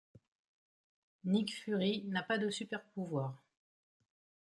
Nick 1.25 1.53
Fury 1.53 2.03
n'a 2.07 2.23
pas 2.23 2.39
de 2.39 2.49
super-pouvoirs. 2.49 3.35